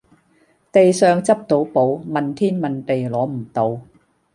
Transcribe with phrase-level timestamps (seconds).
[0.71, 3.81] 地上執到寶，問天問地攞唔到